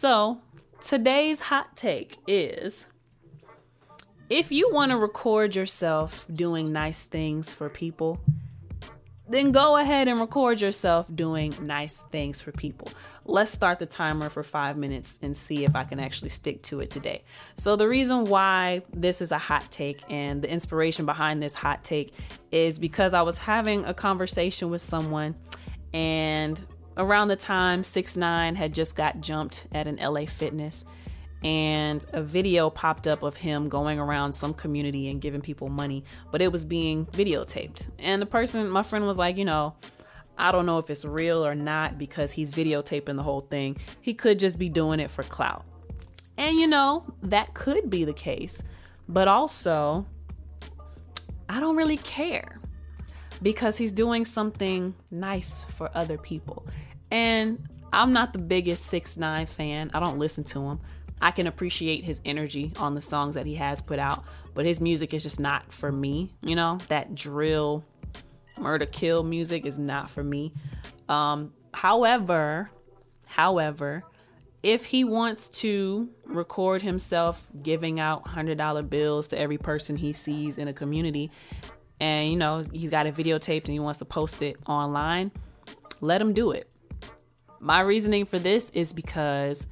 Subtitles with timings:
[0.00, 0.40] So,
[0.80, 2.86] today's hot take is
[4.30, 8.20] if you want to record yourself doing nice things for people,
[9.28, 12.92] then go ahead and record yourself doing nice things for people.
[13.24, 16.78] Let's start the timer for five minutes and see if I can actually stick to
[16.78, 17.24] it today.
[17.56, 21.82] So, the reason why this is a hot take and the inspiration behind this hot
[21.82, 22.14] take
[22.52, 25.34] is because I was having a conversation with someone,
[25.92, 26.64] and
[26.98, 30.84] around the time 6 9 had just got jumped at an LA Fitness
[31.42, 36.04] and a video popped up of him going around some community and giving people money,
[36.32, 37.88] but it was being videotaped.
[37.98, 39.76] And the person, my friend was like, you know,
[40.36, 43.76] I don't know if it's real or not because he's videotaping the whole thing.
[44.00, 45.64] He could just be doing it for clout.
[46.36, 48.62] And you know, that could be the case.
[49.08, 50.06] But also,
[51.48, 52.60] I don't really care
[53.42, 56.66] because he's doing something nice for other people.
[57.10, 59.90] And I'm not the biggest 6 9 fan.
[59.94, 60.80] I don't listen to him.
[61.20, 64.24] I can appreciate his energy on the songs that he has put out,
[64.54, 66.32] but his music is just not for me.
[66.42, 67.84] You know, that drill,
[68.56, 70.52] murder, kill music is not for me.
[71.08, 72.70] Um, however,
[73.26, 74.04] however,
[74.62, 80.58] if he wants to record himself giving out $100 bills to every person he sees
[80.58, 81.30] in a community,
[82.00, 85.32] and you know, he's got it videotaped and he wants to post it online,
[86.00, 86.70] let him do it.
[87.60, 89.66] My reasoning for this is because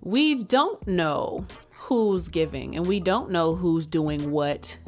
[0.00, 4.78] we don't know who's giving and we don't know who's doing what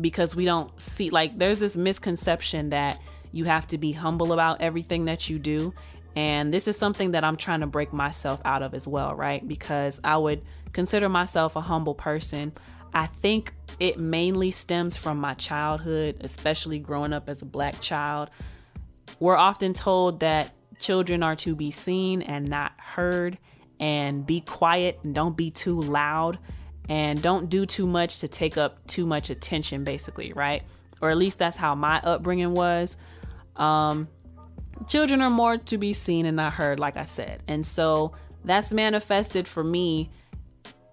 [0.00, 3.00] because we don't see like there's this misconception that
[3.32, 5.72] you have to be humble about everything that you do
[6.14, 9.46] and this is something that I'm trying to break myself out of as well, right?
[9.46, 12.52] Because I would consider myself a humble person.
[12.92, 18.28] I think it mainly stems from my childhood, especially growing up as a black child.
[19.20, 20.50] We're often told that
[20.82, 23.38] children are to be seen and not heard
[23.80, 26.38] and be quiet and don't be too loud
[26.88, 30.62] and don't do too much to take up too much attention, basically, right?
[31.00, 32.96] Or at least that's how my upbringing was.
[33.56, 34.08] Um,
[34.86, 37.42] children are more to be seen and not heard, like I said.
[37.48, 38.12] And so
[38.44, 40.10] that's manifested for me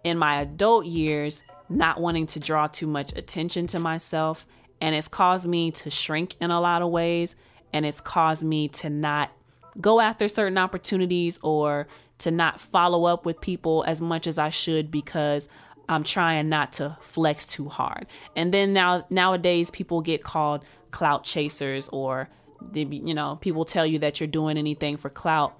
[0.04, 4.46] in my adult years, not wanting to draw too much attention to myself.
[4.82, 7.36] And it's caused me to shrink in a lot of ways.
[7.74, 9.32] And it's caused me to not
[9.80, 11.88] go after certain opportunities or
[12.20, 15.48] to not follow up with people as much as I should because
[15.88, 18.06] I'm trying not to flex too hard.
[18.36, 22.30] And then now nowadays people get called clout chasers or
[22.62, 25.58] they, you know, people tell you that you're doing anything for clout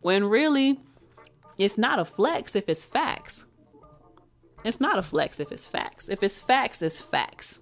[0.00, 0.80] when really
[1.58, 3.46] it's not a flex if it's facts.
[4.64, 6.08] It's not a flex if it's facts.
[6.08, 7.60] If it's facts, it's facts.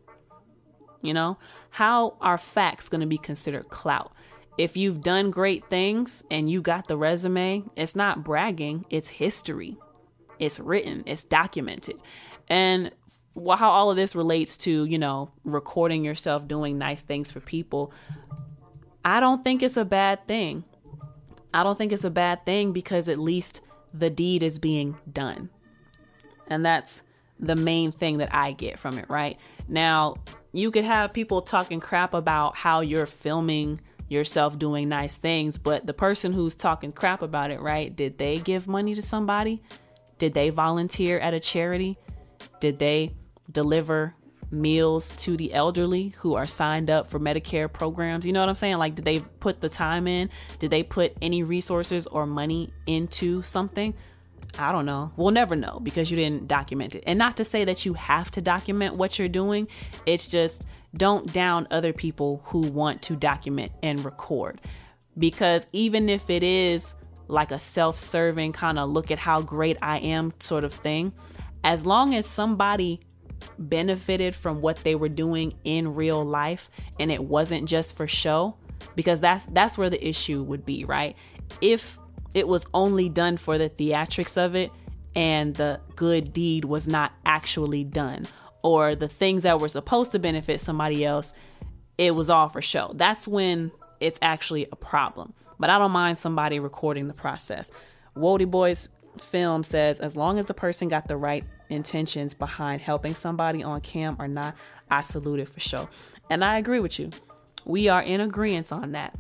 [1.02, 1.38] You know,
[1.70, 4.12] how are facts going to be considered clout?
[4.58, 9.78] If you've done great things and you got the resume, it's not bragging, it's history.
[10.40, 11.96] It's written, it's documented.
[12.48, 12.90] And
[13.36, 17.92] how all of this relates to, you know, recording yourself doing nice things for people,
[19.04, 20.64] I don't think it's a bad thing.
[21.54, 23.60] I don't think it's a bad thing because at least
[23.94, 25.50] the deed is being done.
[26.48, 27.02] And that's
[27.38, 29.38] the main thing that I get from it, right?
[29.68, 30.16] Now,
[30.52, 35.86] you could have people talking crap about how you're filming yourself doing nice things, but
[35.86, 37.94] the person who's talking crap about it, right?
[37.94, 39.62] Did they give money to somebody?
[40.18, 41.98] Did they volunteer at a charity?
[42.60, 43.14] Did they
[43.50, 44.14] deliver
[44.50, 48.26] meals to the elderly who are signed up for Medicare programs?
[48.26, 48.78] You know what I'm saying?
[48.78, 50.30] Like, did they put the time in?
[50.58, 53.94] Did they put any resources or money into something?
[54.58, 55.12] I don't know.
[55.16, 57.04] We'll never know because you didn't document it.
[57.06, 59.68] And not to say that you have to document what you're doing,
[60.04, 60.66] it's just
[60.96, 64.60] don't down other people who want to document and record.
[65.16, 66.94] Because even if it is
[67.28, 71.12] like a self serving kind of look at how great I am sort of thing,
[71.62, 73.00] as long as somebody
[73.58, 78.56] benefited from what they were doing in real life and it wasn't just for show,
[78.96, 81.16] because that's that's where the issue would be, right?
[81.60, 81.98] If
[82.34, 84.70] it was only done for the theatrics of it
[85.14, 88.28] and the good deed was not actually done
[88.62, 91.32] or the things that were supposed to benefit somebody else,
[91.96, 92.92] it was all for show.
[92.94, 93.70] That's when
[94.00, 95.32] it's actually a problem.
[95.58, 97.70] But I don't mind somebody recording the process.
[98.16, 103.14] Wody Boy's film says as long as the person got the right intentions behind helping
[103.14, 104.56] somebody on cam or not,
[104.90, 105.88] I salute it for sure.
[106.30, 107.10] And I agree with you.
[107.64, 109.14] We are in agreement on that.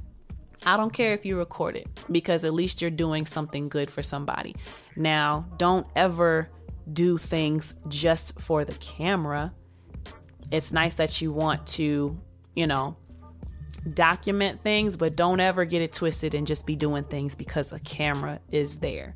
[0.64, 4.02] I don't care if you record it because at least you're doing something good for
[4.02, 4.56] somebody.
[4.96, 6.50] Now, don't ever
[6.92, 9.52] do things just for the camera.
[10.50, 12.18] It's nice that you want to,
[12.56, 12.96] you know,
[13.94, 17.80] document things, but don't ever get it twisted and just be doing things because a
[17.80, 19.14] camera is there.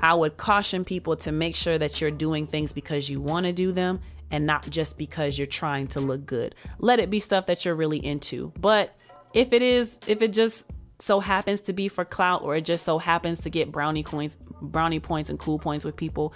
[0.00, 3.52] I would caution people to make sure that you're doing things because you want to
[3.52, 4.00] do them
[4.32, 6.54] and not just because you're trying to look good.
[6.78, 8.52] Let it be stuff that you're really into.
[8.58, 8.96] But
[9.34, 12.84] if it is, if it just so happens to be for clout or it just
[12.84, 16.32] so happens to get brownie coins, brownie points and cool points with people,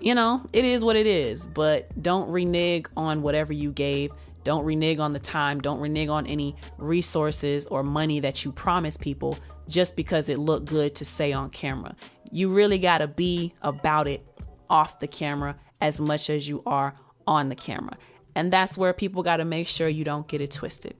[0.00, 1.44] you know, it is what it is.
[1.46, 4.12] But don't renege on whatever you gave.
[4.44, 5.60] Don't renege on the time.
[5.60, 9.38] Don't renege on any resources or money that you promise people
[9.68, 11.96] just because it looked good to say on camera.
[12.30, 14.26] You really got to be about it
[14.68, 16.94] off the camera as much as you are
[17.26, 17.96] on the camera.
[18.34, 20.96] And that's where people got to make sure you don't get it twisted.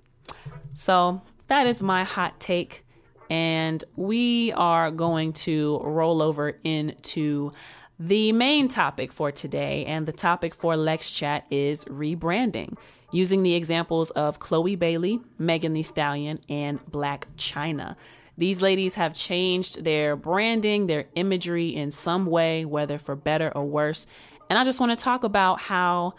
[0.75, 2.85] So that is my hot take.
[3.31, 7.53] And we are going to roll over into
[7.99, 9.85] the main topic for today.
[9.87, 12.77] And the topic for Lex Chat is rebranding,
[13.13, 17.97] using the examples of Chloe Bailey, Megan Thee Stallion, and Blac Chyna.
[18.37, 23.65] These ladies have changed their branding, their imagery in some way, whether for better or
[23.65, 24.07] worse.
[24.51, 26.15] And I just want to talk about how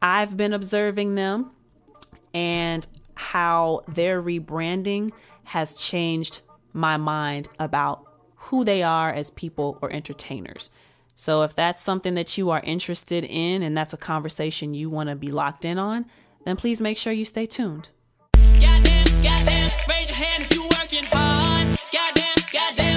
[0.00, 1.50] I've been observing them
[2.32, 2.86] and
[3.18, 5.10] how their rebranding
[5.42, 6.40] has changed
[6.72, 8.04] my mind about
[8.36, 10.70] who they are as people or entertainers.
[11.16, 15.08] So if that's something that you are interested in and that's a conversation you want
[15.08, 16.06] to be locked in on,
[16.44, 17.88] then please make sure you stay tuned.
[21.90, 22.87] Goddamn, goddamn.